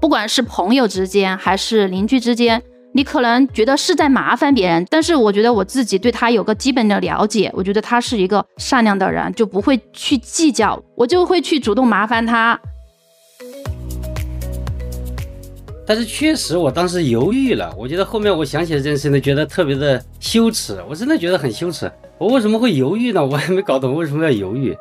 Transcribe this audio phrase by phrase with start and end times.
[0.00, 2.60] 不管是朋友之间还是邻居之间，
[2.92, 12.60] 你可能觉得是在麻烦别人，但是我觉得我自己对他有个基本的了解，我觉得他是一个善良的人，就不会去计较，我就会去主动麻烦他。
[15.86, 17.72] 但是确实，我当时犹豫了。
[17.78, 20.82] 我觉得后面我想起这件事情，觉得特别的羞耻。
[20.88, 21.90] 我真的觉得很羞耻。
[22.18, 23.24] 我为什么会犹豫呢？
[23.24, 24.76] 我还没搞懂为什么要犹豫。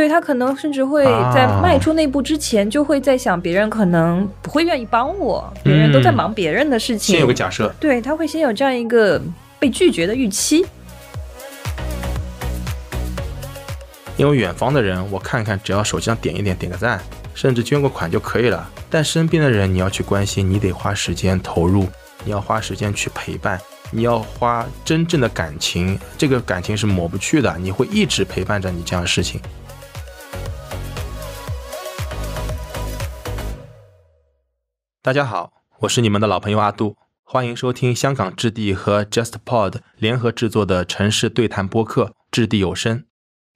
[0.00, 1.04] 对他可能甚至会
[1.34, 7.12] 在迈出那步之前，就会在想别人可能不会愿意帮我，别人都在忙别人的事情。
[7.12, 9.20] 先有个假设，对他会先有这样一个
[9.58, 10.64] 被拒绝的预期。
[14.16, 16.98] 因为远方的人，我看看，只要手机上点一点，点个赞，
[17.34, 18.66] 甚至捐个款就可以了。
[18.88, 21.86] 但身边的人，你要去关心，你得花时间投入，
[22.24, 23.60] 你要花时间去陪伴，
[23.90, 29.38] 你要花真正的感情，这个感情是抹不去的，你会一直陪伴着你这样的事情。
[35.02, 42.98] 大家好，我是你们的老朋友阿杜，欢迎收听香港置地和 JustPod 联合制作的城市对谈播客《掷地有声》。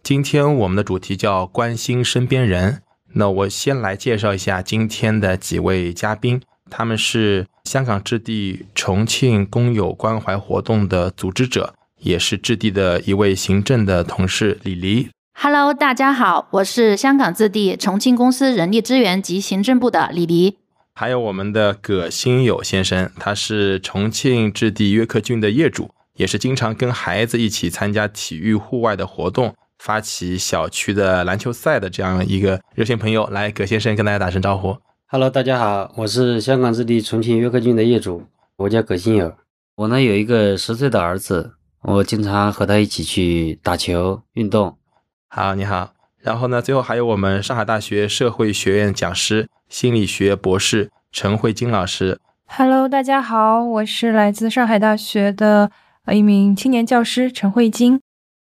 [0.02, 2.80] 今天我们的主题叫关心身边人。
[3.12, 15.10] 那我先来介绍一下今天的几位嘉宾，他们是香港置地重庆工友关怀活动的组织者，也是置地的一位行政的同事李黎。
[15.34, 20.56] Hello，大家好，我是香港置地重庆公司人力资源及行政部的李黎。
[20.96, 33.26] 还有我们的葛新友先生，他是重庆置地约克郡的业主，也是经常跟孩子一起参加体育户外的活动，发起小区的篮球赛的这样一个热心朋友。
[33.26, 34.76] 来，葛先生跟大家打声招呼。
[35.06, 38.22] Hello，大家好，我是香港置地重庆约克郡的业主，
[38.58, 39.34] 我叫葛新友。
[39.74, 44.78] 我呢有一个十岁的儿子，我经常和他一起去打球运动。
[45.26, 45.92] 好，你好。
[46.20, 49.48] 然后呢，最后还有我们上海大学社会学院讲师。
[49.74, 55.72] 心理学博士陈慧晶老师，Hello，大家好，我是来自上海大学的
[56.12, 58.00] 一名青年教师陈慧晶。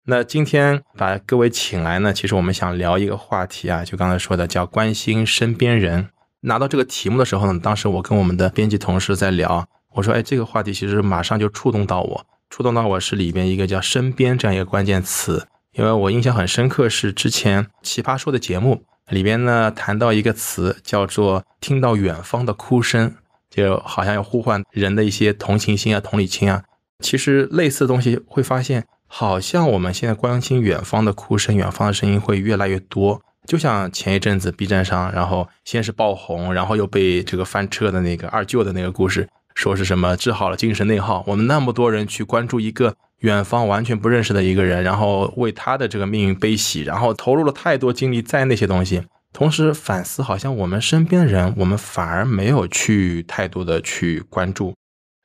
[0.05, 6.09] 那今天把各位请来呢，其实我们想聊一个话题啊，就刚才说的叫关心身边人。
[6.41, 18.83] 拿到这个题目的时候呢，当时我跟我们的编辑同事在聊，我说，哎，这个话题其实马上就触动到我，触动到我是里边一个叫“身边”这样一个关键词，因为我印象很深刻，是之前奇葩说的节目。
[19.11, 23.15] 里边呢谈到一个词叫做“听到远方的哭声”，
[23.49, 26.63] 就好像要呼唤人的一些同情心啊、同理心啊。
[27.03, 33.21] 其实类似的东西会发现，好像我们现在关心远方的哭声、远方的声音会越来越多。
[33.45, 41.23] 就像前一阵子 B 站上，然后先是爆红，然后又被这个翻车的那个二舅的那个故事，说是什么治好了精神内耗。
[41.25, 42.95] 我们那么多人去关注一个。
[43.19, 54.75] 远方完全不认识的一个人，然后为他的这个命运悲喜，然后投入了太多精力在那些东西，同时反思，好像我们身边的人，我们反而没有去太多的去关注。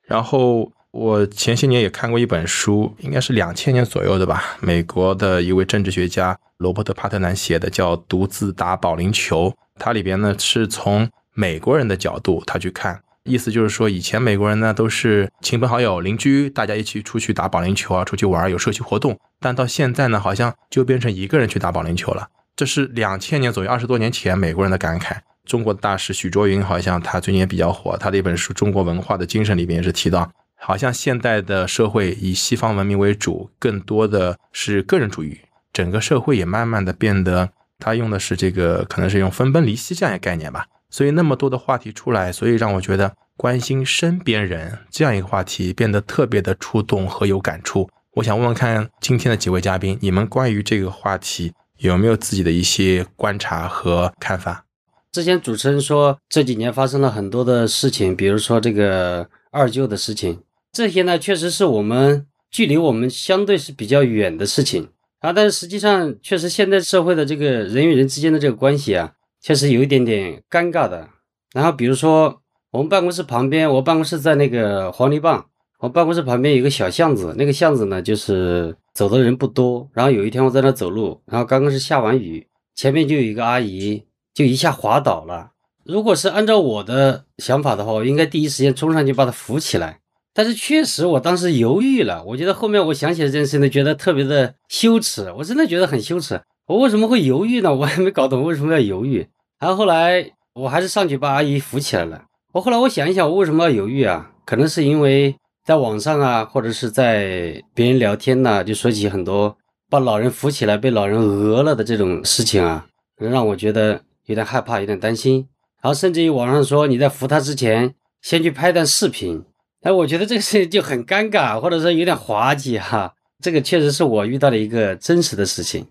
[0.07, 13.01] 然后我前些年也看过一本书，应该是两千年左右的吧，美国的一位政治学家罗伯特帕特南写的，叫《独自打保龄球》，它里边呢是从美国人的角度他去看。
[13.23, 19.19] 意思就是说，以前美国人呢都是亲朋好友、邻居，大家一起出去打保龄球啊，出去玩有社区活动。
[19.39, 22.29] 但到现在呢，好像就变成一个人去打保龄球了。
[22.55, 25.17] 这是两千年左右，二十多年前美国人的感慨。
[25.45, 35.39] 中国的大师许卓云好像他最近也比较火，他的一本书《中国文化的精神》里边也是提到，好像现代的社会以西方文明为主，更多的是个人主义，
[35.73, 37.49] 整个社会也慢慢的变得，
[37.79, 40.67] 他用的是这个可能是用分崩离析这样一个概念吧。
[40.91, 47.89] 所以那么多的话题出来，所以让我觉得关心身边人这样一个话题变得特别的触动和有感触。
[48.15, 54.65] 我想问问看，今天的几位嘉宾，你们关于这个话题有没有自己的一些观察和看法？
[55.13, 60.41] 之前主持人说这几年发生了很多的事情，比如说这个二舅的事情，
[60.73, 69.13] 这些呢确实是我们距离我们相对是比较远的事情啊，但是实际上确实现在社会的这个人与人之间的这个关系啊。
[69.41, 71.09] 确实有一点点尴尬的。
[71.53, 72.41] 然后比如说，
[72.71, 75.45] 我们办公室旁边，我办公室在那个黄泥坝，
[75.79, 79.89] 我办公室旁边有个小巷子，那个巷子呢，就是走的人不多。
[79.93, 84.03] 然后有一天我在那走路，然后刚刚是下完雨，前面就有一个阿姨，
[84.33, 85.51] 就一下滑倒了。
[85.83, 89.99] 如果是按照我的想法的话，我应该第一时间冲上去把她扶起来。
[90.33, 96.39] 但是确实我当时犹豫了，我觉得后面我想起来这件事情，觉得特别的羞耻，我真的觉得很羞耻。
[96.71, 97.73] 我为什么会犹豫呢？
[97.75, 99.27] 我还没搞懂为什么要犹豫。
[99.59, 102.23] 然后后来我还是上去把阿姨扶起来了。
[102.53, 104.31] 我后来我想一想，我为什么要犹豫啊？
[104.45, 105.35] 可能是因为
[105.65, 109.57] 在网上啊，或者是在别人聊天呐，就说起很多
[109.89, 112.85] 把老人扶起来被老人讹了的这种事情啊，
[113.17, 115.45] 让我觉得有点害怕，有点担心。
[115.81, 119.43] 然后甚至于网上说你在扶他之前先去拍段视频，
[119.81, 123.13] 哎，我觉得这个事情就很尴尬，或者说有点滑稽哈。
[123.43, 125.85] 这个确实是我遇到的一个真实的事情。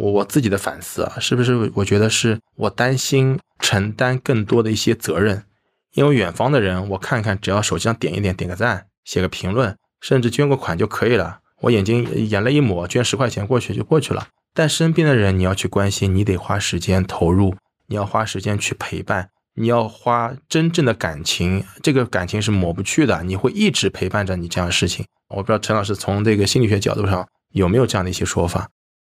[0.00, 1.70] 我我自己的反思啊，是不是？
[1.74, 5.44] 我觉得是我担心承担更多的一些责任，
[5.92, 11.40] 因为远方的人，我看看，只要手机上点一点，点个赞，写个评论，甚至捐个款就可以了。
[11.60, 14.26] 我眼睛眼泪一抹，捐十块钱过去就过去了。
[14.54, 17.54] 但身边的人，你要去关心，你得花时间投入，
[17.86, 25.04] 你要花时间去陪伴，你要花真正的感情，这个感情是抹不去的，你会一直陪伴着你这样的事情。
[25.28, 28.68] 我不知道陈老师从这个心理学角度上有没有这样的一些说法。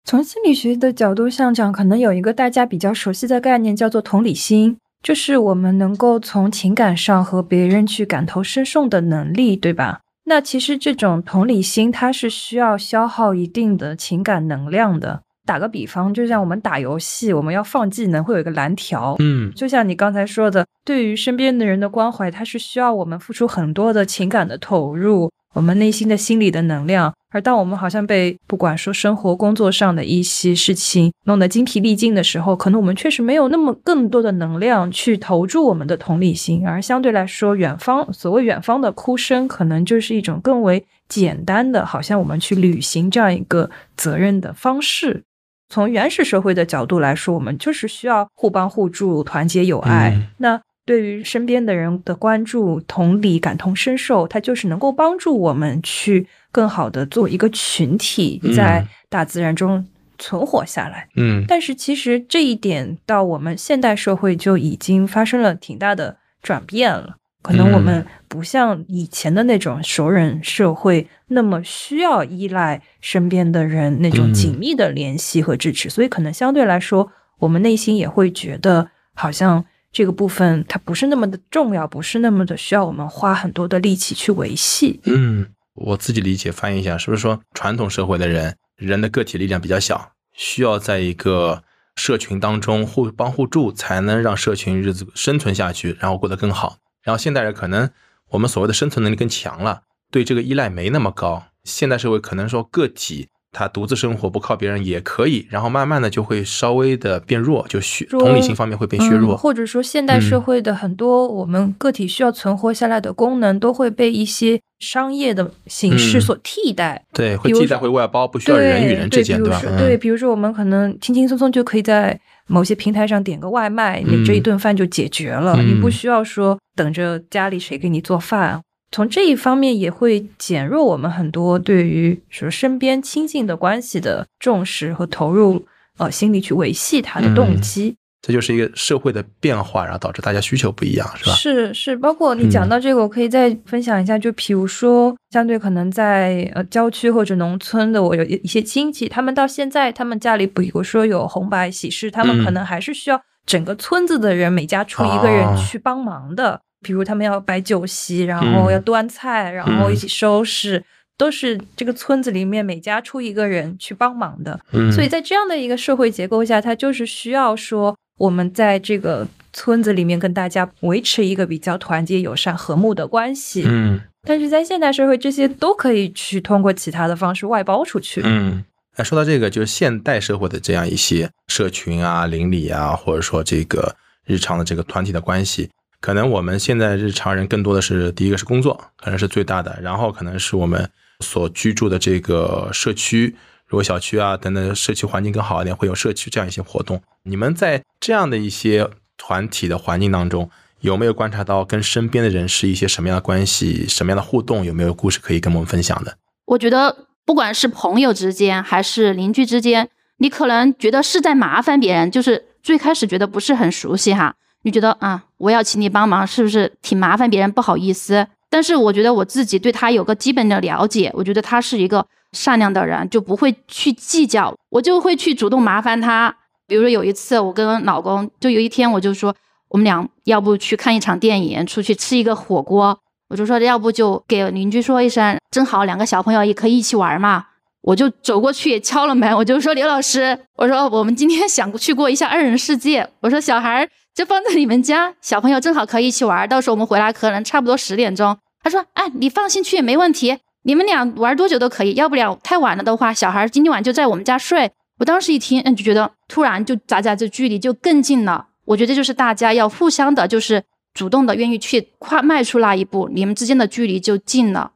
[0.09, 9.99] 从心理学的角度上讲，可能有一个大家比较熟悉的概念，叫做同理心，就是我们能够从情感上和别人去感同身受的能力，对吧？
[10.27, 15.23] 那其实这种同理心，它是需要消耗一定的情感能量的。
[15.45, 25.33] 打个比方，就像我们打游戏，我们要放技能，会有一个蓝条，嗯，就像你刚才说的，对于身边的人的关怀，它是需要我们付出很多的情感的投入。
[25.57, 45.23] 我们内心的心理的能量，而当我们好像被不管说生活工作上的一些事情弄得精疲力尽的时候，可能我们确实没有那么更多的能量去投注我们的同理心，而相对来说，远方所谓远方的哭声，可能就是一种更为简单的，好像我们去履行这样一个责任的方式。
[45.71, 50.15] 从原始社会的角度来说，我们就是需要互帮互助、团结友爱。
[50.37, 59.85] 那对于身边的人的关注、同理、感同身受，它就是能够帮助我们去更好的做一个群体，在大自然中
[60.17, 61.09] 存活下来。
[61.17, 67.17] 嗯，但是其实这一点到我们现代社会就已经发生了挺大的转变了。
[67.43, 77.11] 可能我们不像以前的那种熟人社会那么需要依赖身边的人那种紧密的联系和支持，所以可能相对来说，
[77.41, 79.65] 我们内心也会觉得好像。
[79.97, 85.01] 这个部分它不是那么的重要，不是那么的需要我们花很多的力气去维系。
[85.05, 91.63] 嗯，我自己理解翻译一下，是不是说传统社会的人，人的个体力量比较小，需要在一个
[91.95, 96.77] 社群当中互帮互助，才能让社群日子生存下去，然后过得更好。
[97.03, 97.89] 然后现代人可能
[98.33, 101.45] 我们所谓的生存能力更强了，对这个依赖没那么高。
[101.65, 103.31] 现代社会可能说个体。
[103.59, 119.59] 他独自生活不靠别人也可以，然后慢慢的就会稍微的变弱，就削同理心方面会变削弱，或者说现代社会的很多我们个体需要存活下来的功能都会被一些商业的形式所替代，对，会替代会外包，不需要人与人之间，对吧？
[119.79, 128.61] 对，比如说我们可能轻轻松松就可以在某些平台上点个外卖，你这一顿饭就解决了，你不需要说等着家里谁给你做饭。
[128.93, 135.67] 从这一方面也会减弱我们很多对于说身边亲近的关系的重视和投入，
[135.99, 137.97] 呃，心里去维系它的动机。
[138.23, 141.33] 这就是一个社会的变化，然后导致大家需求不一样，是吧？
[141.33, 156.61] 是是，包括你讲到这个，我可以再分享一下，就比如说，相对可能在呃郊区或者农村的，我有一些亲戚，他们到现在他们家里，比如说有红白喜事，他们可能还是需要整个村子的人每家出一个人去帮忙的。
[156.83, 160.83] 比如他们要摆酒席，然后要端菜，然后一起收拾，
[161.17, 164.61] 都是这个村子里面每家出一个人去帮忙的。
[164.93, 173.65] 所以在这样的一个社会结构下，它就是需要说我们在这个村子里面跟大家维持一个比较团结、友善、和睦的关系。
[173.67, 178.21] 嗯，但是在现代社会，这些都可以去通过其他的方式外包出去。
[178.25, 178.65] 嗯，
[178.97, 185.71] 哎，说到这个，就是现代社会的这样一些社群啊、邻里啊，或者说这个日常的这个团体的关系。
[186.07, 193.35] 可能我们现在日常人更多的是第一个是工作，可能是最大的，然后可能是我们所居住的这个社区，
[193.67, 197.03] 如果小区啊等等社区环境更好一点，会有社区这样一些活动。
[197.25, 200.49] 你们在这样的一些团体的环境当中，
[200.79, 204.65] 有没有观察到跟身边的人是一些什么样的关系，什么样的互动？
[204.65, 206.17] 有没有故事可以跟我们分享的？
[206.45, 214.37] 我觉得不管是朋友之间还是邻居之间，你可能觉得是在麻烦别人，就是最开始觉得不是很熟悉哈。
[214.67, 218.27] 你觉得啊，我要请你帮忙，是不是挺麻烦别人，不好意思？
[218.51, 226.35] 但是我觉得我自己对他有个基本的了解，我觉得他是一个善良的人，就不会去计较，我就会去主动麻烦他。
[226.67, 229.33] 比如说有一次，我跟老公就有一天，我就说
[229.69, 237.47] 我们俩要不去看一场电影，出去吃一个火锅，我就说要不就给邻居说一声，正好两个小朋友也可以一起玩嘛。
[237.87, 248.37] 我就走过去敲了门，我就说刘老师，我说我们今天想去过一下二人世界，我说小孩就放在你们家，小朋友正好可以一起玩，到时候我们回来可能差不多十点钟。
[248.61, 254.73] 他说，哎，你放心去，没问题，你们俩玩多久都可以，要不了太晚了的话，小孩今天晚就在我们家睡。
[254.99, 258.47] 我当时一听，嗯，就觉得突然就咱家这距离就更近了。
[258.65, 264.73] 我觉得就是大家要互相的，就是主动的愿意去跨迈出那一步，你们之间的距离就近了。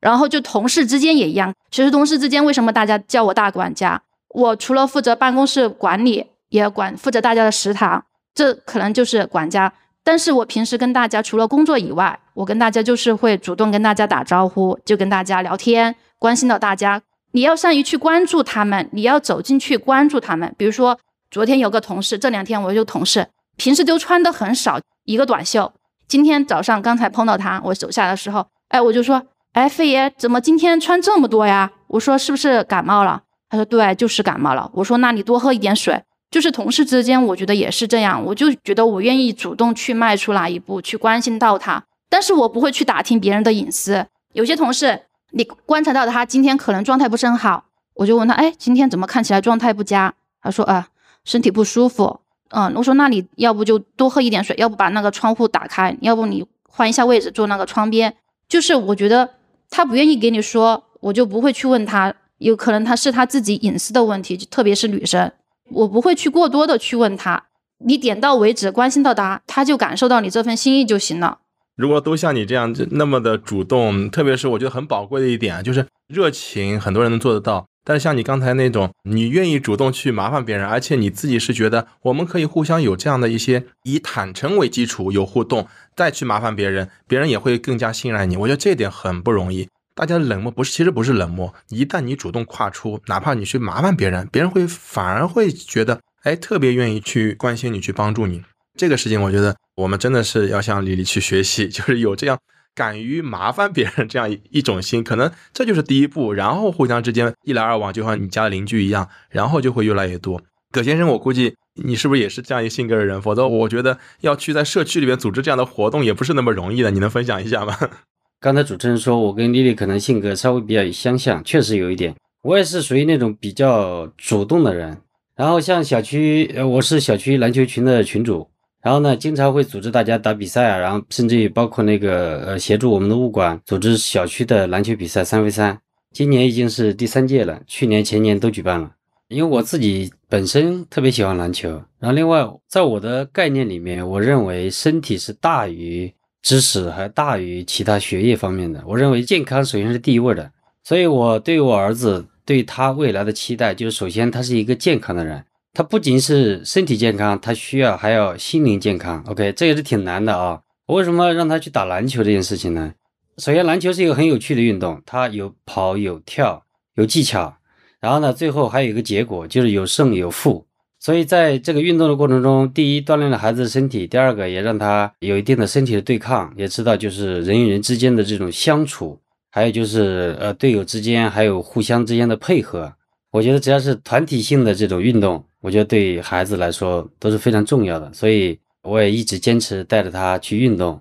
[0.00, 4.00] 然后就同事之间也一样，其实同事之间为什么大家叫我大管家？
[4.34, 8.04] 我除了负责办公室管理，也管负责大家的食堂，
[8.34, 9.72] 这可能就是管家。
[10.02, 17.02] 但是我平时跟大家除了工作以外，我跟大家就是会主动跟大家打招呼，就跟大家聊天，关心到大家。
[17.32, 20.54] 你要善于去关注他们，你要走进去关注他们。
[20.56, 20.98] 比如说
[21.30, 25.72] 昨天有个同事，这两天我有同事，平时都穿的很少，一个短袖。
[26.08, 29.22] 今天早上刚才碰到他，我走下的时候，哎，我就说。
[29.52, 31.72] 哎，飞爷，怎么今天穿这么多呀？
[31.88, 33.22] 我说是不是感冒了？
[33.48, 34.70] 他说对，就是感冒了。
[34.74, 36.02] 我说那你多喝一点水。
[36.30, 38.24] 就是同事之间，我觉得也是这样。
[38.24, 44.06] 我就觉得我愿意主动去迈出那一步，去关心到他，但是我不会去打听别人的隐私。
[44.32, 47.64] 有些同事，你观察到他今天可能状态不是很好，
[47.94, 50.14] 我就问他，哎，今天怎么看起来状态不佳？
[50.40, 50.86] 他说啊，
[51.24, 52.20] 身体不舒服。
[52.50, 58.14] 嗯，我说那你要不就多喝一点水，要不把那个窗户打开，要不你换一下位置坐那个窗边。
[58.48, 59.30] 就是我觉得。
[59.70, 62.14] 他不愿意给你说，我就不会去问他。
[62.38, 65.30] 有可能他是他自己隐私的问题，特别是女生，
[65.70, 67.44] 我不会去过多的去问他。
[67.84, 71.38] 你点到为止，关心到他，他就感受到你这份心意就行了。
[71.76, 77.66] 如果都像你这样那么的主动，特别是我觉得很宝贵的一点，就是热情，很多人能做得到。
[77.84, 88.36] 但是像你刚才那种，你愿意主动去麻烦别人，而且你自己是觉得我们可以互相有这样的一些以坦诚为基础有互动，再去麻烦别人，别人也会更加信赖你。
[88.36, 89.68] 我觉得这一点很不容易。
[89.94, 91.52] 大家冷漠不是，其实不是冷漠。
[91.68, 98.42] 一旦你主动跨出，哪怕你去麻烦别人，别人会反而会觉得，哎，特别愿意去关心你，去帮助你。
[98.76, 102.38] 这个事情，我觉得我们真的是要向李丽去学习， 就是有这样。
[102.74, 110.40] 敢于麻烦别人这样一种心，可能这就是第一步，然后互相之间一来二往，就像你家邻居一样，然后就会越来越多。
[110.72, 113.20] 葛先生，我估计你是不是也是这样一个性格的人？
[113.20, 116.90] 否则我觉得要去在社区里面组织这样的活动也不是那么容易的。
[116.90, 117.76] 你能分享一下吗？
[118.40, 124.98] 刚才主持人说我跟丽丽可能性格稍微比较相像，确实有一点，我也是属于那种比较主动的人。
[125.36, 128.48] 然后像小区，呃，我是小区篮球群的群主。
[128.82, 135.78] 然后呢，经常会组织大家打比赛啊，然后甚至于包括那个呃，协助我们的物管组织小区的篮球比赛三 v 三。
[136.12, 138.90] 今年已经是第三届了，去年前年都举办了。
[139.28, 141.70] 因为我自己本身特别喜欢篮球，
[142.00, 148.82] 然后另外在我的概念里面，我认为身体是大于知识，还大于其他学业方面的。
[148.86, 150.50] 我认为健康首先是第一位的，
[150.82, 155.44] 所以我对我儿子对他未来的期待，就是首先他是一个健康的人。
[155.72, 159.22] 他不仅是身体健康，他需要还要心灵健康。
[159.28, 160.60] OK，这也是挺难的啊。
[160.86, 162.92] 我为什么让他去打篮球这件事情呢？
[163.38, 166.64] 首先，篮球是一个很有趣的运动，它有跑有跳
[166.96, 167.56] 有技巧，
[168.00, 170.66] 然后呢，最后还有一个结果就是有胜有负。
[170.98, 179.18] 所以在这个运动的过程中，第一锻炼了孩子的身体，第二个也让他有一定的身体的对抗，也知道就是人与人之间的这种相处，
[179.52, 182.92] 还有就是呃队友之间还有互相之间的配合。
[183.30, 185.44] 我觉得只要是团体性的这种运动。
[185.60, 191.00] 我觉得对孩子来说都是非常重要的，所以我也一直坚持带着他去运动。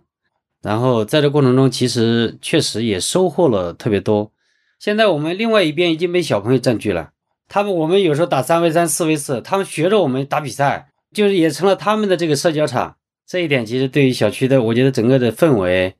[0.61, 4.31] 然后在这过程中，其实确实也收获了特别多。
[4.77, 7.11] 现在我们另外一边已经被小朋友占据了，
[7.47, 12.97] 他们我们有时候打三 v 三、四 v 四，他们学着我们打比赛，就是也成了他们的这个社交场。
[13.25, 15.95] 这一点其实对于小区的，我觉得整个的氛围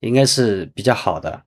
[0.00, 1.42] 应该是比较好的。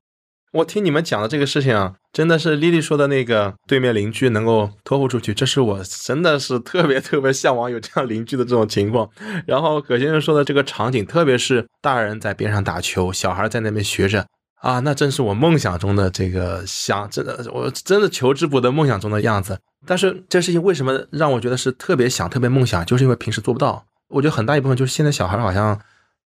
[0.58, 9.08] 我听你们讲的这个事情啊，真的是丽丽说的那个对面邻居能够托付出去，这是我真的是特别特别向往有这样邻居的这种情况。
[9.46, 14.26] 然后葛先生说的这个场景，特别是大人在边上打球，小孩在那边学着
[14.62, 19.60] 啊，那正是我梦想中的这个想，真的我真的求之不得梦想中的样子。
[19.86, 23.86] 但是这事情为什么让我觉得是特别想、特别梦想，就是因为平时做不到。
[24.10, 25.80] 我觉得很大一部分就是现在小孩好像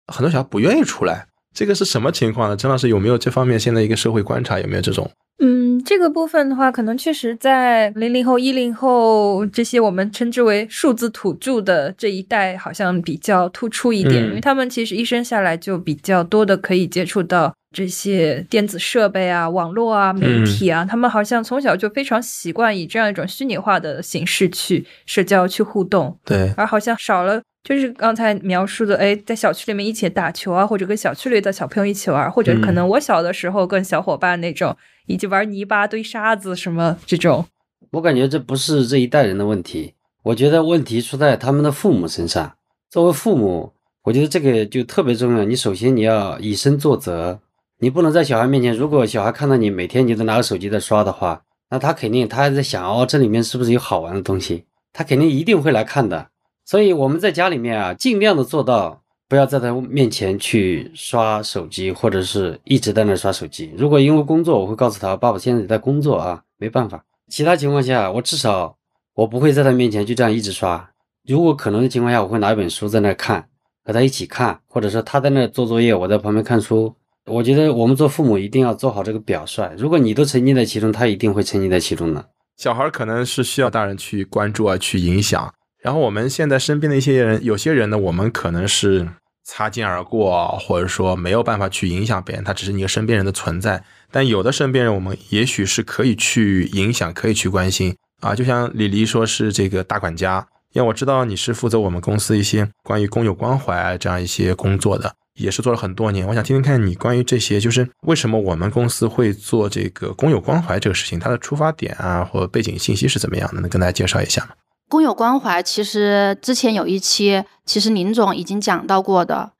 [0.06, 1.26] 很多小孩不愿意出来。
[1.60, 2.56] 这个是什么情况呢？
[2.56, 4.58] 陈老师有没有这方面现在一个社会观察？
[4.62, 5.12] 有没有这种？
[5.44, 26.18] 嗯，这个部分的话，可能确实在零零后、一零后这些我们称之为数字土著的这一代，好像比较突出一点，因为他们其实一生下来就比较多的可以接触到这些电子设备啊、网络啊、媒体啊，他们好像从小就非常习惯以这样一种虚拟化的形式去社交、去互动。
[26.26, 27.42] 对，而好像少了。
[27.62, 34.76] 就是刚才描述的，哎，在小区里面一起打球啊，或者跟小区里的小朋友一起玩，或者可能我小的时候跟小伙伴那种，
[35.08, 37.46] 以及玩泥巴、堆沙子什么这种。
[37.92, 42.54] 我感觉这不是这一代人的问题，我觉得问题出在他们的父母身上。
[42.90, 43.74] 作为父母，
[44.04, 45.44] 我觉得这个就特别重要。
[45.44, 47.42] 你首先你要以身作则，
[47.82, 54.66] 你不能在小孩面前，如果小孩看到你每天你都拿个手机在刷的话，那他肯定他还在想哦，这里面是不是有好玩的东西？
[54.92, 56.28] 他肯定一定会来看的。
[56.66, 63.74] 所以我们在家里面啊，尽量的做到不要在他面前去刷手机，或者是一直在那刷手机。
[63.78, 67.06] 如果因为工作，我会告诉他，爸爸现在在工作啊，没办法。
[67.30, 68.76] 其他情况下，我至少
[69.14, 70.90] 我不会在他面前就这样一直刷。
[71.26, 73.48] 如果可能的情况下，我会拿一本书在那看，
[73.86, 76.94] 和他一起看，或者说他在那做作业，我在旁边看书。
[77.30, 79.72] 我觉得我们做父母一定要做好这个表率。
[79.78, 82.26] 如果你都沉浸在其中，他一定会沉浸在其中的。
[82.58, 85.54] 小孩可能是需要大人去关注啊，去影响。
[85.82, 89.08] 然后我们现在身边的一些人，有些人呢，我们可能是
[89.46, 93.82] 擦肩而过，或者说没有办法去影响别人，他只是你个身边人的存在。
[94.12, 98.36] 但有的身边人，我们也许是可以去影响，可以去关心啊。
[98.36, 106.28] 就像李黎说是这个大管家，因为我知道你是负责我们公司一些关于工友关怀这样一些工作的，也是做了很多年。
[106.28, 113.62] 我想听听看你关于这些，就是为什么我们公司会做这个工友关怀这个事情，它的出发点啊或背景信息是怎么样的？
[113.62, 114.50] 能跟大家介绍一下吗？
[114.88, 119.52] 工友关怀其实之前有一期，其实林总已经讲到过的，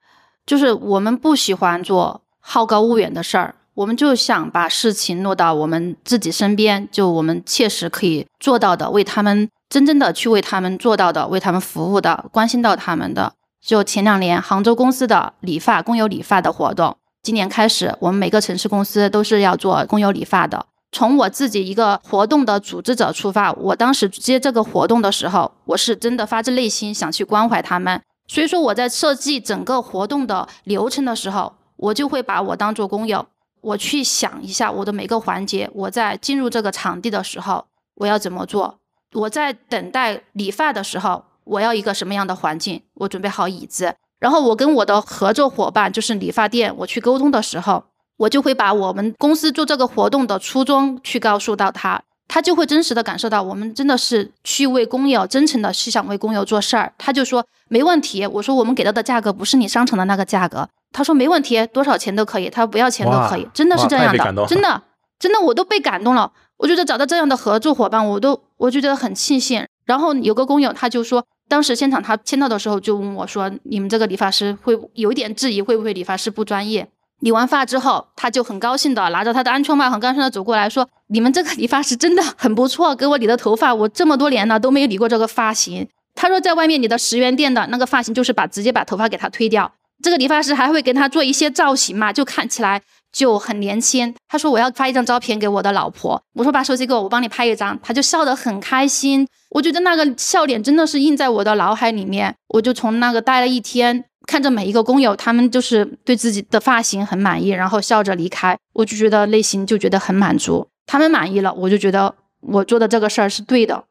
[0.44, 13.32] 就是我们不喜欢做好高骛远的事儿，我们就想把事情落到我们自己身边，就我们切实可以做到的，为他们真正的去为他们做到的，为他们服务的，关心到他们的。
[13.64, 20.66] 就前两年杭州公司的理发工友理发的活动，今年开始，我们每个城市公司都是要做工友理发的。
[20.92, 28.02] 从我自己一个活动的组织者出发，我当时接这个活动的时候，我是真的发自内心想去关怀他们。
[28.26, 33.26] 所以说我在设计整个活动的流程的时候，我就会把我当做工友，
[33.60, 35.70] 我去想一下我的每个环节。
[35.74, 38.78] 我在进入这个场地的时候，我要怎么做？
[39.12, 42.80] 我在等待理发的时候，我要一个什么样的环境？
[42.94, 47.84] 我准备好椅子，然后我跟我的合作伙伴，就是理发店，我去沟通的时候。
[48.18, 56.92] 我就会把我们公司做这个活动的初衷去告诉到他，他就会真实的感受到我们真的是去为工友真诚的是想为工友做事儿。
[56.98, 64.82] 他就说没问题，我说我们给到的价格不是你商城的那个价格，他说没问题，多少钱都可以，他说不要钱都可以，真的是这样的，真的
[65.18, 66.30] 真的我都被感动了。
[66.58, 69.66] 我觉得找到这样的合作伙伴，我都我就觉得很庆幸。
[69.86, 76.86] 然后有个工友他就说，当时现场他签到的时候就问我说，你们这个理发师会有一点质疑，会不会理发师不专业？
[77.18, 89.72] 理完发之后，他就很高兴的拿着他的安全帽，很高兴的走过来说：“你们这个理发师真的很不错，给我理的头发，我这么多年了都没有理过这个发型。”他说，在外面理的十元店的那个发型，就是把直接把头发给他推掉。
[90.00, 92.80] 这个理发师还会给他做一些造型嘛，就看起来
[93.12, 94.14] 就很年轻。
[94.28, 99.26] 他说：“我要发一张照片给我的老婆。”我说：“把手机给我，我帮你拍一张。”他就笑得很开心。
[99.50, 102.34] 我觉得那个笑脸真的是印在我的脑海里面。
[102.48, 104.04] 我就从那个待了一天。
[104.26, 110.68] 看着每一个工友，他们就是对自己的发型很满意，然后笑着离开，我就觉得内心就觉得很满足。
[110.86, 113.82] 他们满意了，我就觉得我做的这个事儿是对的。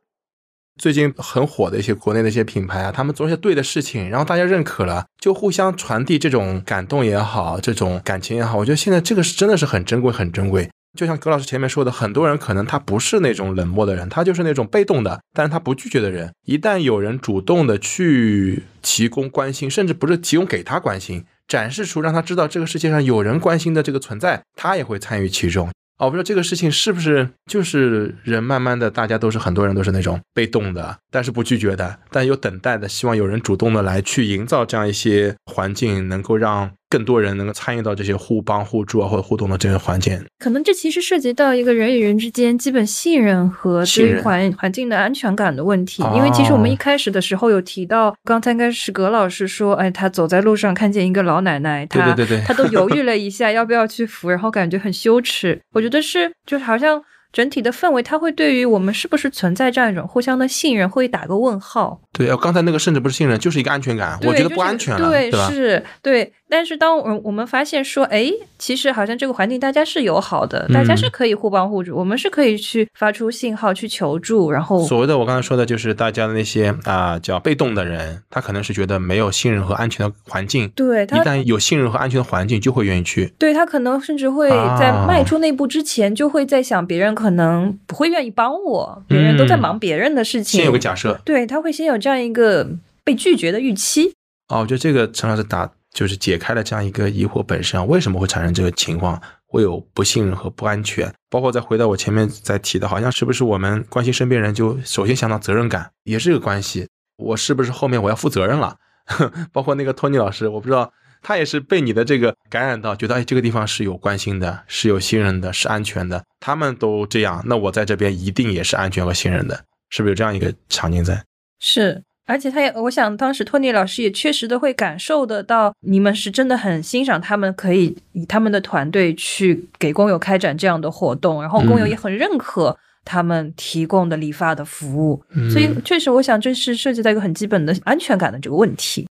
[0.79, 10.69] 最近很火的一些国内的一些品牌啊，他们做一些对的事情，然后大家认可了，就互相传递这种感动也好，这种感情也好，我觉得现在这个是真的是很珍贵，很珍贵。
[10.97, 16.31] 就像葛老师前面说的，很多人可能他不是那种冷漠的人，他就是那种被动的，但是他不拒绝的人。
[16.45, 25.69] 一旦有人主动的去提供关心，甚至不是提供给他关心，展示出让他知道这个世界上有人关心的这个存在，他也会参与其中。
[25.99, 36.71] 我不知道这个事情是不是就是人慢慢的，大家都是很多人都是那种被动的，但是不拒绝的，但又等待的，希望有人主动的来去营造这样一些环境，能够让。
[36.89, 46.03] 更多人能够参与到这些互帮互助啊，或者互动的这些环节，可能这其实涉及到一个人与人之间基本信任和对环环境的安全感的问题。
[46.15, 55.61] 因为其实我们一开始的时候有提到，刚才应该是葛老师说，哎，他走在路上看见一个老奶奶，他他都犹豫了一下要不要去扶，然后感觉很羞耻。
[55.73, 57.01] 我觉得是，就好像。
[57.31, 62.01] 整体的氛围，它会对于我们是不是存在这样一种互相的信任，会打个问号。
[62.11, 64.17] 对啊，刚才那个甚至不是信任，就是一个安全感。
[64.23, 66.33] 我觉得不安全了，对是，对。
[66.49, 80.67] 但是当我我们发现说，哎，其实好像这个环境大家是友好的，大家是可以互帮互助，我们是可以去发出信号去求助，然后所谓的我刚才说的就是大家的那些啊叫被动的人，他可能是觉得没有信任和安全的环境。
[80.69, 83.31] 对，一旦有信任和安全的环境，就会愿意去。
[83.37, 90.57] 对他可能甚至会在迈出那步之前，就会在想别人可能不会愿意帮我，别人都在忙别人的事情。
[90.59, 92.67] 先有个假设，对他会先有这样一个
[93.03, 94.13] 被拒绝的预期。
[94.47, 95.69] 哦，我觉得这个陈老师打。
[95.99, 101.13] 就是解开了这样一个疑惑本身，为什么会产生这个情况，会有不信任和不安全？
[101.29, 106.87] 包括再回到我前面在提的，好像是不是我们关心身边人，就首先想到责任感，也是个关系。
[107.17, 108.77] 我是不是后面我要负责任了？
[109.51, 110.89] 包括那个托尼老师，我不知道
[111.21, 116.23] 他也是被你的这个感染到，觉得哎，这个地方是有关心的，是有信任的，是安全的。
[116.39, 121.21] 他们都这样，那我在这边一定也是安全和信任的，是不是有这样一个场景在？
[121.59, 139.07] 是，而且他也，我想当时托尼老师也确实的会感受得到，你们是真的很欣赏他们，可以以他们的团队去给工友开展这样的活动，然后工友也很认可他们提供的理发的服务，所以确实，我想这是涉及到一个很基本的安全感的这个问题。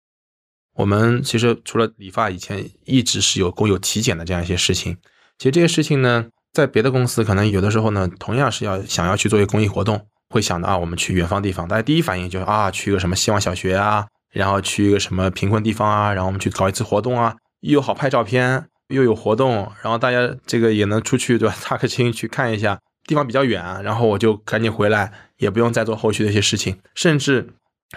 [0.74, 4.94] 我们其实除了理发，以前一直是有工友体检的这样一些事情。
[5.38, 21.56] 其实这些事情呢，在别的公司可能有的时候呢，同样是要想要去做一个公益活动，会想到啊，我们去远方地方，大家第一反应就是啊，去一个什么希望小学啊，然后去一个什么贫困地方啊，然后我们去搞一次活动啊，又好拍照片，又有活动，然后大家这个也能出去对吧？
[21.62, 26.78] 踏个青去看一下，地方比较远，然后我就赶紧回来，也不用再做后续的一些事情。
[26.94, 27.48] 甚至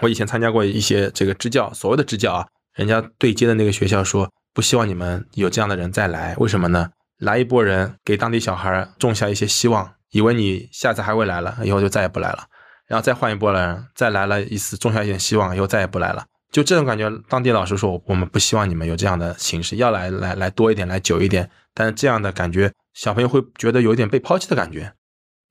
[0.02, 2.46] 我以前参加过一些这个支教，所谓的支教啊。
[2.76, 6.90] 人家对接的那个学校说不希望你们有这样的人再来，为什么呢？
[7.18, 12.44] 来一波人给当地小孩种下一些希望，以为你下次还会来了，以后就再也不来了。
[12.86, 16.24] 然后再换一波人，再来了一次，种下一点希望，以后再也不来了。
[16.50, 21.48] 就这种感觉，当地老师说我们不希望你们有这样的形式，要来来来多一点，来久一点。
[21.72, 24.92] 但是这样的感觉，小朋友会觉得有一点被抛弃的感觉。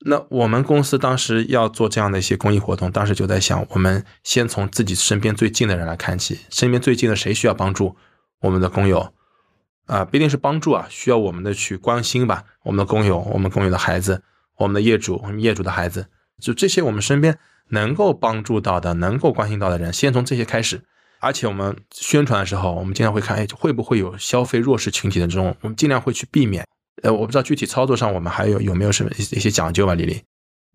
[0.04, 7.96] 那我们公司当时要做这样的一些公益活动，当时就在想，我们先从自己身边最近的人来看起，身边最近的谁需要帮助，
[8.40, 9.14] 我们的工友，
[9.86, 14.22] 啊，不一定是帮助啊，需要我们的去关心吧，我们的工友，我们工友的孩子，
[14.60, 16.06] 我们的业主，我们业主的孩子，
[16.40, 17.38] 就这些我们身边
[17.70, 20.82] 能够帮助到的，能够关心到的人，先从这些开始。
[21.18, 26.64] 而且我们宣传的时候，我们经常会看，哎，会不会有消费弱势群体的这种，我们尽量会去避免。
[27.02, 30.22] 呃，我不知道具体操作上我们还有有没有什么一些讲究吧，丽丽。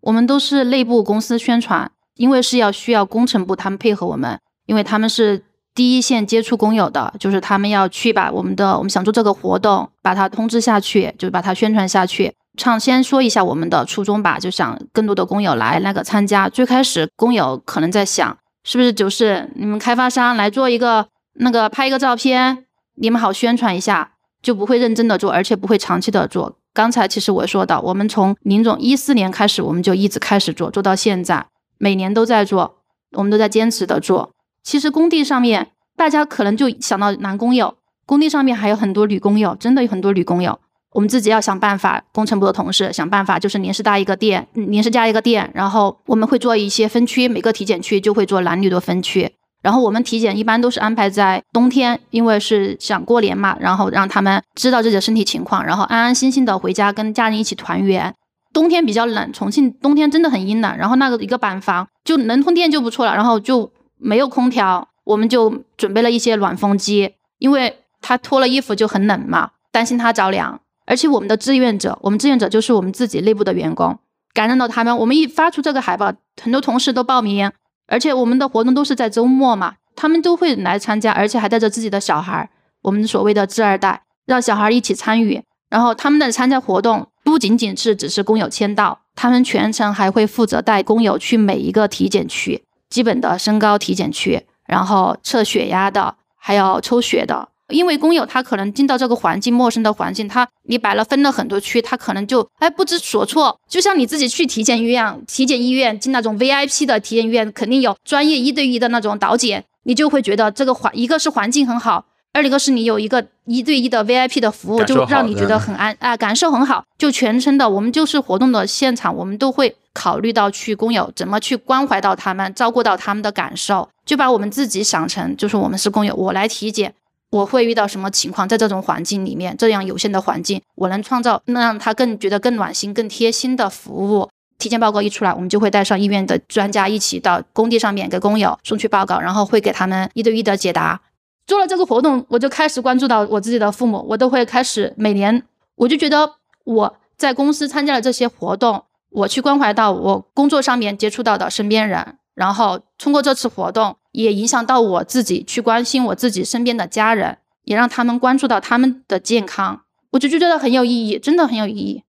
[0.00, 5.44] 我们都是内部公司宣传，因为是要需要工程部他们配合我们，因为他们是
[5.74, 12.32] 第一线接触工友的，就是他们要去把我们的我们想做这个活动，把它通知下去，就是把它宣传下去。
[12.56, 16.48] 唱先说一下我们的初衷吧，就想更多的工友来那个参加。
[16.48, 22.64] 最开始工友可能在想，是不是就是你们开发商来做一个那个拍一个照片，
[22.94, 24.12] 你们好宣传一下。
[24.42, 26.56] 就不会认真的做，而且不会长期的做。
[26.72, 31.46] 刚才其实我说到，我们从林总一四年开始，我们就一直开始做，做到现在，
[31.78, 32.76] 每年都在做，
[33.16, 34.30] 我们都在坚持的做。
[34.62, 40.60] 其实工地上面，大家可能就想到男工友，工地上面还有很多女工友，真的有很多女工友。
[40.96, 49.30] 我们自己要想办法，工程部的同事想办法，就是临时搭一个店，临时加一个店，然后我们会做一些分区，每个体检区就会做男女的分区。
[49.60, 58.14] 然后我们体检一般都是安排在冬天，因为是想过年嘛，然后让他们知道自己的身体情况，然后安安心心的回家跟家人一起团圆。
[58.54, 70.58] 冬天比较冷，重庆冬天真的很阴冷，然后那个一个板房就能通电就不错了，然后就没有空调，我们就准备了一些暖风机，因为他脱了衣服就很冷嘛，担心他着凉。
[70.86, 73.98] 而且我们的志愿者，我们志愿者就是我们自己内部的员工，
[74.32, 77.52] 感染到他们，我们一发出这个海报，很多同事都报名。
[77.88, 82.50] 而且我们的活动都是在周末嘛，他们都会来参加，而且还带着自己的小孩，
[82.82, 85.42] 我们所谓的“智二代”，让小孩一起参与。
[85.68, 97.48] 然后他们的参加活动不仅仅是只是工友签到，他们全程还会负责带工友去每一个体检区，基本的身高体检区，然后测血压的，还有抽血的。
[97.68, 103.58] 因为工友他可能进到这个环境，陌生的环境，他你摆了分了很多区，他可能就哎不知所措。
[103.68, 116.84] 就像你自己去体检医院，体检医院进那种 VIP 的体检医院，肯定有专业一对一的那种导检，你就会觉得这个环一个是环境很好，二一个是你有一个一对一的 VIP 的服务，就让你觉得很安啊，感受很好。
[116.96, 126.94] 就全程的我们就是活动的现场，我们都会考虑到去工友怎么去关怀到他们，照顾到他们的感受，就把我们自己想成就是我们是工友，我来体检。
[127.30, 128.48] 我会遇到什么情况？
[128.48, 134.28] 在这种环境里面，这样有限的环境，我能创造能让他更觉得更暖心、更贴心的服务。
[134.58, 141.00] 体检报告一出来，我们就会带上医院的专家一起到工地上面给工友送去报告，然后会给他们一对一的解答。
[141.46, 145.42] 做了这个活动，我就开始关注到我自己的父母，我都会开始每年，
[145.74, 146.32] 我就觉得
[146.64, 152.16] 我在公司参加了这些活动，我去关怀到我工作上面接触到的身边人。
[152.34, 162.02] 然后通过这次活动，也影响到我自己去关心我自己身边的家人，也让他们关注到他们的健康，我就觉得很有意义，真的很有意义。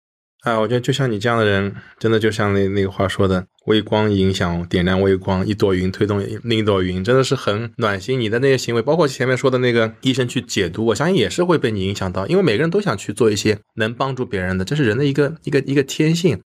[0.42, 8.20] 啊，我觉得就像你这样的人，真的就像那那个话说的，微光影响点亮微光，一朵云推动另一朵云，真的是很暖心。
[8.20, 16.40] 你的那些行为，包括前面说的那个医生去解读，我相信也是会被你影响到，因为每个人都想去做一些能帮助别人的，这是人的一个一个一个天性。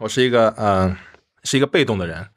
[0.00, 0.96] 我是一个呃，
[1.42, 2.28] 是一个被动的人。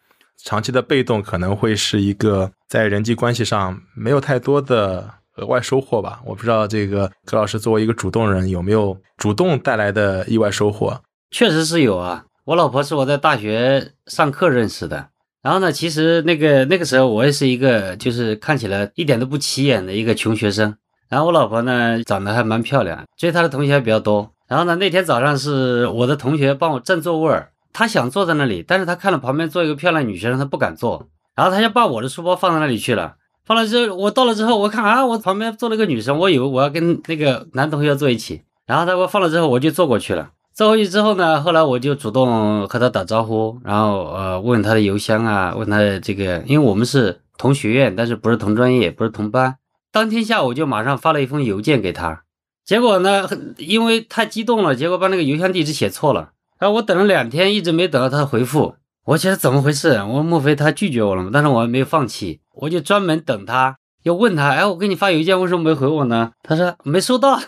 [0.44, 6.20] 长期的被动可能会是一个在人际关系上没有太多的额外收获吧。
[6.26, 11.02] 我不知道这个葛老师作为一个主动人，有没有主动带来的意外收获？
[11.32, 12.26] 确实是有啊。
[12.46, 15.10] 我老婆是我在大学上课认识的，
[15.42, 20.74] 然后呢，其实那个那个时候我也是一个就是看起来一点都不起眼的一个穷学生。
[21.10, 24.32] 然后我老婆呢长得还蛮漂亮，追她的同学还比较多。
[24.48, 33.18] 然后呢，那天早上是我的同学帮我占座位儿，他想坐在那里，但是他看了旁边坐一个漂亮女生，他不敢坐，然后他就把我的书包放在那里去了。
[33.46, 40.32] 放了之后，我到了之后，我看啊，我旁边坐了个女生，我以为我要跟那个男同学坐一起，然后他给我放了之后，我就坐过去了。
[40.56, 49.56] 坐回去之后呢，后来我就主动和他打招呼，然后呃问他的邮箱啊，问他的这个，因为我们是同学院，但是不是同专业，不是同班。
[49.92, 52.24] 当天下午就马上发了一封邮件给他，
[52.66, 56.32] 结果呢，因为太激动了，结果把那个邮箱地址写错了。
[56.60, 58.76] 然后我等了两天，一直没等到他的回复。
[59.06, 60.04] 我觉得怎么回事？
[60.04, 61.30] 我莫非他拒绝我了吗？
[61.32, 66.32] 但是我还没有放弃，我就专门等他，要问他，哎，我给你发邮件，为什么没回我呢？
[66.44, 67.40] 他说没收到。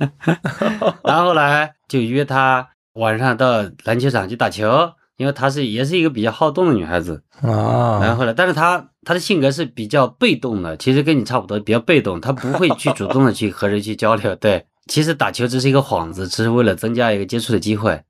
[1.04, 8.00] 然后后来就约他晚上到篮球场去打球，因为她是也是一个比较好动的女孩子啊。
[8.02, 14.34] 然后来，但是她她的性格是比较被动的，其实跟你差不多，比较被动，她不会去主动的去和人去交流。
[14.36, 18.02] 对，其实打球只是一个幌子，只是为了增加一个接触的机会。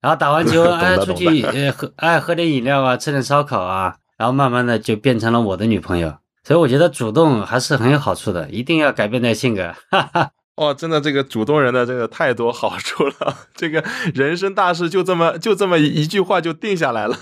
[0.00, 6.14] 然后打完球， 哎，出去呃喝，哎喝点饮料啊，吃点烧烤啊，然后慢慢的就变成了我的女朋友。
[6.42, 9.74] 所以我觉得主动还是很有好处的，一定要改变点性格。
[9.90, 10.30] 哈哈。
[10.56, 13.82] 哦，真的，这个主动人的这个太多好处了， 这个
[14.14, 17.16] 人生大事就这么就这么一句话就定下来了。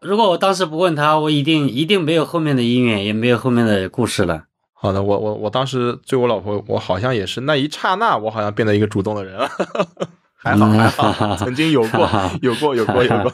[0.00, 4.44] 如果我当时不问他，我一定一定没有后面的姻缘，也没有后面的故事了。
[4.72, 9.48] 好的，我我我当时追我老婆，我好像也是那一刹那，我好像变得一个主动的人了。
[10.44, 12.08] 还好还好， 曾经有过
[12.42, 13.32] 有过有过有过。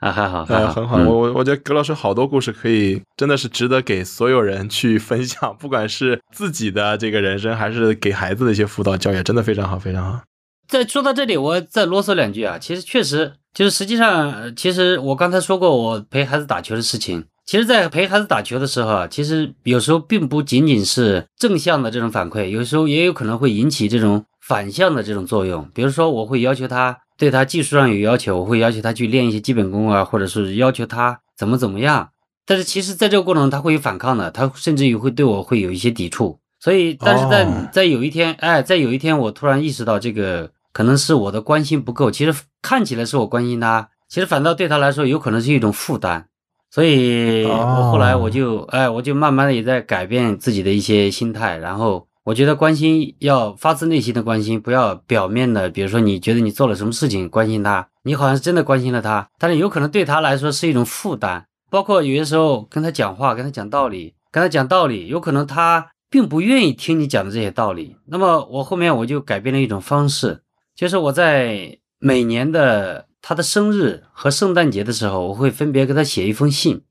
[0.00, 0.96] 啊，还好，呃， 很好。
[0.98, 10.20] 我我我觉得葛老师好多故事可以，真的是值得给所有人去分享， 不管是自己的这个人生，还是给孩子的一些辅导教育，真的非常好，非常好。
[10.68, 12.58] 在说到这里，我再啰嗦两句啊。
[12.58, 17.24] 其实确实，就是实际上，其实我刚才说过，我陪孩子打球的事情。
[17.46, 25.68] 其实，在陪孩子打球的时候啊，其实有时候并不仅仅是正向的这种反馈，有时候也有可能会引起这种反向的这种作用。
[25.74, 26.98] 比如说，我会要求他。
[27.18, 32.10] 对他技术上有要求，我会要求他去练一些基本功啊，或者是要求他怎么怎么样。
[32.46, 36.38] 但是其实，在这个过程中，他会有反抗的，他甚至于会对我会有一些抵触。
[36.60, 42.08] 所以，但是在在有一天，哎，在有一天，我突然意识到，这个可能是我的关心不够。
[42.08, 42.32] 其实
[42.62, 46.28] 看起来是我关心他，其实反倒对他来说有可能是一种负担。
[46.70, 52.06] 所以，我后来我就，哎，我就慢慢的也在改变自己的一些心态，然后。
[52.28, 55.70] 我觉得关心要发自内心的关心，不要表面的。
[55.70, 61.46] 比如说，你觉得你做了什么事情关心他，你好像是真的关心了他，但是有可能对他来说是一种负担。
[61.70, 67.96] 包括有些时候跟他讲话，跟他讲道理，跟他讲道理，有可能他并不愿意听你讲的这些道理。
[68.08, 70.42] 那么我后面我就改变了一种方式，
[70.76, 76.82] 就是我在每年的他的生日和圣诞节的时候，我会分别给他写一封信。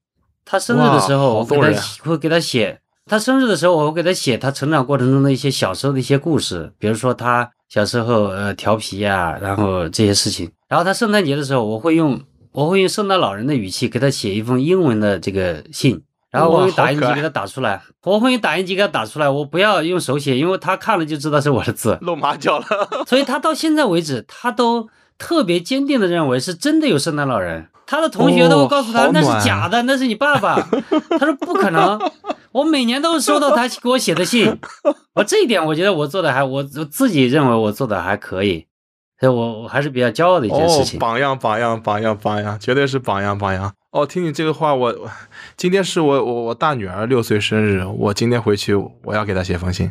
[0.44, 2.82] 他生日的时候，我给他会给他写。
[3.08, 10.52] 他生日的时候，我会给他写他成长过程中的一些小时候的一些故事，比如说他小时候呃调皮呀，然后这些事情。
[10.68, 17.82] 然后他圣诞节的时候，我会用我会用圣诞老人的语气给他写一封英文的这个信，然后我用打印机给他打出来。
[18.04, 22.66] 我会用打印机给他打出来，我不要用手写，因为他看了就知道是我的字，露马脚了。
[23.08, 27.70] 所以他到现在为止，他都特别坚定的认为是真的有圣诞老人。
[27.86, 30.60] 他的同学都会告诉他那是假的，那是你爸爸。
[31.18, 31.98] 他说不可能，
[32.52, 34.60] 我每年都会收到他给我写的信。
[35.14, 38.68] 我这一点我觉得我做的还我我自己认为我做的还可以，
[39.22, 41.00] 所以我我还是比较骄傲的一件事情。
[41.00, 43.74] 榜样榜样榜样榜样，绝对是榜样榜样。
[43.92, 44.94] 哦，听你这个话，我
[45.56, 49.90] 今天是我我我大女儿六岁生日，我今天回去我要给她写封信。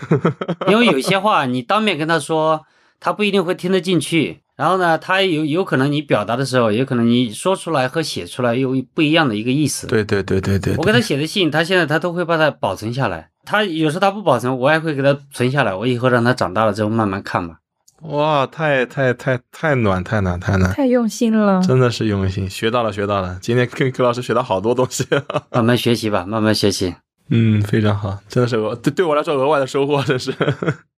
[0.66, 2.64] 因为有些话你当面跟她说，
[2.98, 4.40] 她不一定会听得进去。
[4.58, 9.86] 然后呢，他有有可能你表达的时候，有可能你说出来和写出来又不一样的一个意思。
[9.86, 10.74] 对对对对对。
[10.76, 13.30] 我给他写的信，他现在他都会把它保存下来。
[13.44, 15.72] 他有时候他不保存，我也会给他存下来。
[15.72, 17.58] 我以后让他长大了之后慢慢看吧。
[18.02, 23.38] 哇，太太太太暖太暖太暖，太用心了，真的是用心，学到了学到了。
[23.40, 25.06] 今天跟柯老师学到好多东西，
[25.50, 26.94] 慢慢学习吧，慢慢学习。
[27.30, 30.34] 嗯，非常好，真的是额对对我来说额外的收获，真是。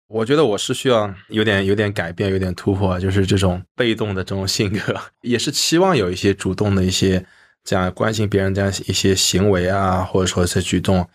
[0.09, 7.23] 我觉得我是需要有点有点改变，有点突破，就是这种被动的这种性格，也是期望有一些主动的一些
[7.63, 11.07] 这样关心别人这样一些行为啊，或者说是举动。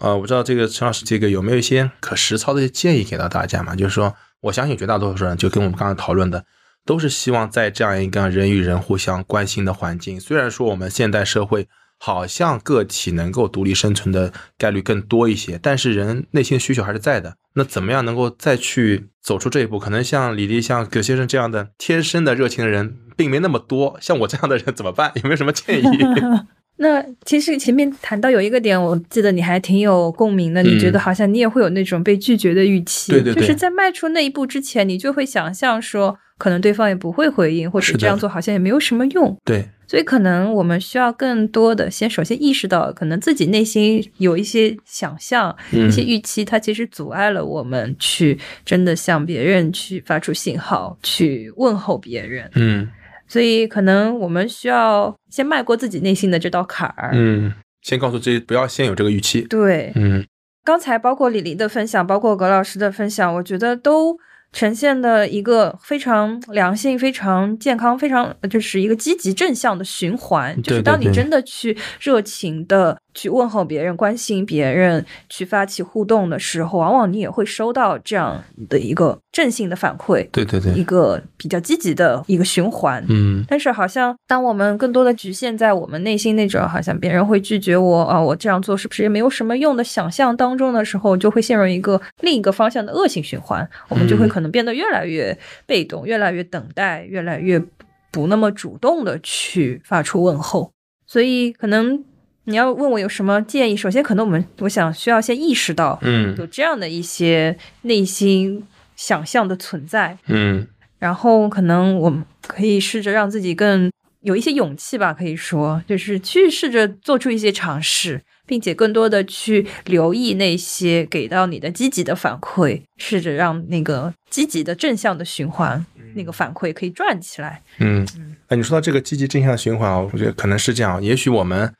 [0.00, 3.74] 呃，我不知道这个陈老师这个有没有一些可实操的一些建议给到大家嘛？
[3.74, 6.44] 就是说，我相信绝大多数人就跟我们刚才讨论的，
[6.84, 10.20] 都是希望在这样一个人与人互相关心的环境。
[10.20, 11.68] 虽然说我们现代社会
[12.04, 17.36] 好像个体能够独立生存的概率更多一些，但是人内心需求还是在的。
[17.54, 19.78] 那怎么样能够再去走出这一步？
[19.78, 23.96] 可能像李丽、像葛先生这样的天生的热情的人，并没那么多。
[24.00, 25.12] 像我这样的人怎么办？
[25.14, 25.98] 有没有什么建议？
[26.78, 30.60] 那其实前面谈到有一个点，我记得你还挺有共鸣的。
[30.64, 39.38] 你觉得好像你也会有那种被拒绝的预期，对对对就是在迈出那一步之前，你就会想象说，可能对方也不会回应，或者这样做好像也没有什么用。
[39.44, 52.50] 对，所以可能我们需要更多的先首先意识到，可能自己内心有一些想象、嗯一些预期，它其实阻碍了我们去真的向别人去发出信号，去问候别人。
[52.54, 52.88] 嗯
[53.28, 57.10] 所以可能我们需要先迈过自己内心的这道坎儿。
[57.12, 57.52] 嗯，
[57.82, 59.42] 先告诉自己不要先有这个预期。
[59.42, 60.24] 对，嗯
[60.64, 64.16] 刚才包括李黎的分享，包括葛老师的分享，我觉得都
[64.52, 70.60] 呈现的一个非常良性、非常健康、非常就是一个积极正向的循环。
[70.62, 83.04] 就是当你真的去热情的去问候别人、关心别人、去发起互动的时候，往往你也会收到这样的一个正性的反馈，对对对一个比较积极的一个循环。
[83.08, 97.62] 嗯但是好像当我们更多的局限在我们内心那种好像别人会拒绝我啊，我这样做是不是也没有什么用的想象当中的时候，就会陷入一个另一个方向的恶性循环，我们就会可能变得越来越被动，越来越等待，越来越
[98.10, 100.70] 不那么主动的去发出问候。
[101.06, 102.02] 所以可能
[102.44, 106.34] 你要问我有什么建议，首先可能我们我想需要先意识到嗯。
[106.38, 108.64] 有这样的一些内心
[108.96, 110.66] 想象的存在，嗯。
[110.98, 115.82] 然后可能我们可以试着让自己更有一些勇气吧，可以说。
[115.86, 127.62] 就是去试着做出一些尝试，并且更多的去留意那些给到你的积极的反馈，试着让那个积极的正向的循环，那个反馈可以转起来。
[127.78, 128.06] 嗯，
[128.46, 131.02] 哎你说到这个积极正向循环啊，我觉得可能是这样。
[131.02, 131.74] 也许我们，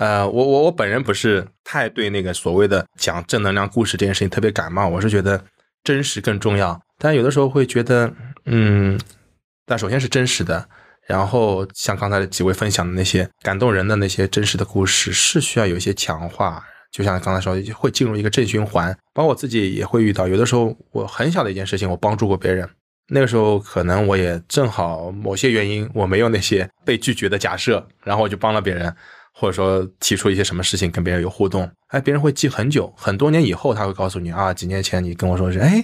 [0.00, 5.44] 呃，我我我本人不是太对那个所谓的讲正能量故事这件事情特别感冒，我是觉得
[5.84, 6.80] 真实更重要。
[6.96, 8.10] 但有的时候会觉得，
[8.46, 8.98] 嗯，
[9.66, 10.66] 但首先是真实的，
[11.06, 16.64] 然后像刚才几位分享的那些感动人的那些真实的故事，是需要有一些强化。
[16.90, 18.96] 就像刚才说，会进入一个正循环。
[19.12, 22.66] 包括我自己也会遇到，有的时候我很小的一件事情，我帮助过别人，
[23.08, 28.96] 那个时候可能我也正好某些原因，我没有那些被拒绝的假设，然后我就帮了别人，
[29.40, 35.82] 或者说提出一些什么事情跟别人有互动，哎，别人会记很久，很多年以后他会告诉你啊，几年前你跟我说是，哎，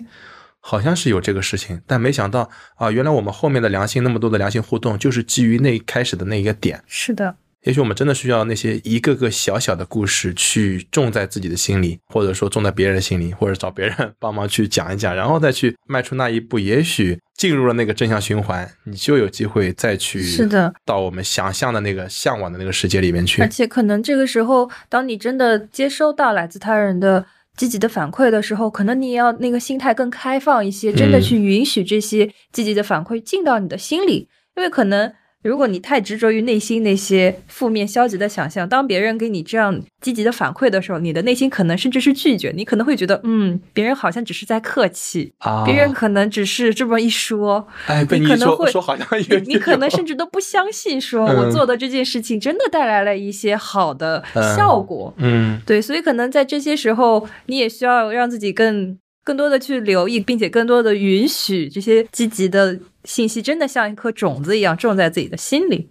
[0.60, 6.84] 好像是有这个事情，但没想到啊，原来我们后面的良性那么多的良性互动，就是基于那开始的那一个点。
[6.86, 7.34] 是的，
[7.66, 16.60] 也许我们真的需要那些一个个小小的故事去种在自己的心里，或者说种在别人的心里，或者找别人 帮忙去讲一讲，然后再去迈出那一步。
[16.60, 23.48] 也许进入了那个正向循环，你就有机会再去是的，到我们想象的那个向往的那个世界里面去而。
[23.48, 27.26] 且可能这个时候，当你真的接收到来自他人的
[27.56, 35.12] 积极的反馈的时候，可能你也要那个心态更开放一些，真的嗯去允许这些积极的反馈进到你的心里，因为可能。
[35.46, 45.64] 如果你太执着于内心那些负面消极的想象，当别人给你这样积极的反馈的时候，你的内心可能甚至是拒绝，你可能会觉得，嗯，别人好像只是在客气，啊。
[45.64, 51.36] 别人可能只是这么一说，哎，被你可能会说好像也你你可能甚至都不相信，说嗯。
[51.36, 54.24] 我做的这件事情真的带来了一些好的
[54.56, 55.14] 效果。
[55.18, 55.60] 嗯。
[55.64, 65.90] 对，所以可能在这些时候，你也需要让自己更更多的去留意，并且更多的允许这些积极的信息真的像一颗种子一样种在自己的心里。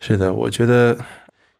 [0.00, 0.94] 是的，我觉得，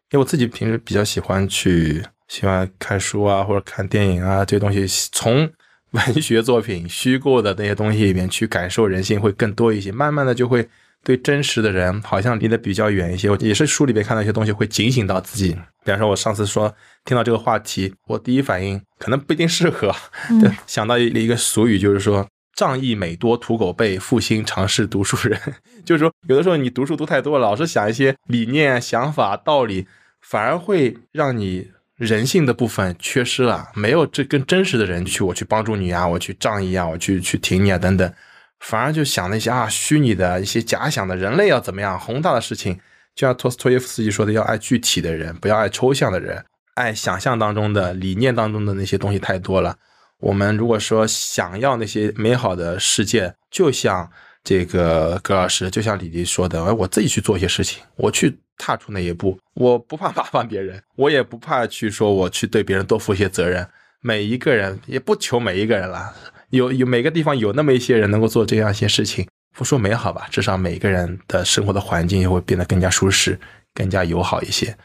[0.09, 5.47] 因为我自己平时比较喜欢去喜欢看书啊，或者看电影啊，这些东西从
[5.91, 9.91] 文学作品、虚构的那些东西里面去感受人性会更多一些。
[9.91, 10.67] 慢慢的就会
[11.07, 13.29] 对真实的人好像离得比较远一些。
[13.29, 15.53] 我也是书里面看到一些东西，会警醒到自己。
[15.85, 19.95] 比方说，我上次说听到这个话题，我第一反应可能不一定适合，
[20.41, 22.27] 对，想到一一个俗语，就是说。
[22.57, 25.39] 仗义每多屠狗辈，负心常是读书人。
[25.85, 29.85] 就是说，有的时候你读书读太多了，老是想一些理念、想法、道理，
[30.21, 33.69] 反而会让你人性的部分缺失了。
[33.75, 38.11] 没有这跟真实的人去，我去帮助你啊，我去仗义啊，我去去挺你啊，等等，
[38.59, 42.75] 反而就想那些啊虚拟的一些假想的人类要怎么样，宏大的事情，
[43.15, 46.43] 就像托斯托耶夫斯基说的，要爱具体的人，不要爱抽象的人，
[46.73, 49.77] 爱想象当中的理念当中的那些东西太多了。
[50.19, 54.09] 我们如果说想要那些美好的世界，就像
[54.43, 63.67] 这个葛老师，就像李黎说的，哎，我自己去做一些事情，我去踏出那一步，我不怕麻烦别人，我也不怕去说我去对别人多负一些责任。
[63.99, 66.13] 每一个人也不求每一个人了，
[66.51, 73.39] 有有每个地方有那么一些人能够做这样一些事情，不说美好吧，至少每个人的生活的环境也会变得更加舒适、
[73.73, 74.75] 更加友好一些。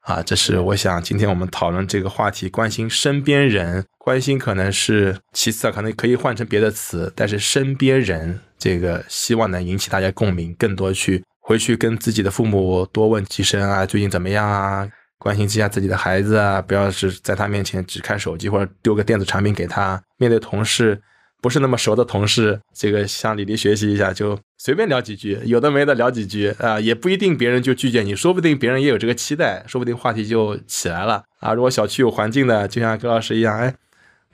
[0.00, 14.88] 啊，这是我想今天我们讨论这个话题，关心身边人，关心可能是其次啊，可能可以换成别的词，但是身边人这个希望能引起大家共鸣，更多去回去跟自己的父母多问几声啊，最近怎么样啊，
[15.22, 21.00] 关心一下自己的孩子啊，不要是在他面前只看手机或者丢个电子产品给他，面对同事。
[21.40, 31.52] 不是那么熟的同事，这个向李黎学习一下，就随便聊几句，有的没的聊几句啊，也不一定别人就拒绝你，说不定别人也有这个期待，说不定话题就起来了啊。
[31.52, 33.74] 如果小区有环境的，就像葛老师一样，哎，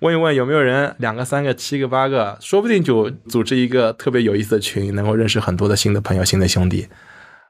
[0.01, 6.89] 问一问有没有人，两个、三个、七个、八个，说不定就组织一个特别有意思的群，能够认识很多的新的朋友、新的兄弟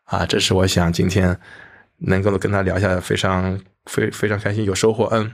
[0.05, 0.25] 啊。
[0.25, 1.37] 这是我想今天
[1.99, 5.33] 能够跟他聊一下，非常非非常开心，有收获，嗯。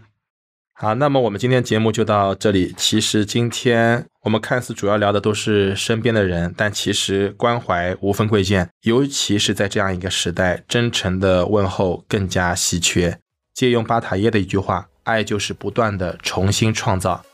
[0.76, 2.74] 好，那么我们今天节目就到这里。
[2.76, 13.16] 其实今天我们看似主要聊的都是身边的人，但其实关怀无分贵贱，尤其是在这样一个时代，真诚的问候更加稀缺。
[13.54, 17.24] 借用巴塔耶的一句话：“爱就是不断的重新创造。”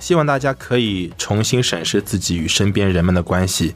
[0.00, 3.74] 希望大家可以重新审视自己与身边人们的关系。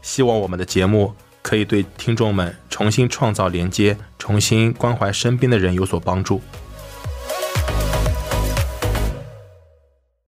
[0.00, 6.40] 希望我们的节目可以对听众们重新创造连接、重新关怀身边的人有所帮助。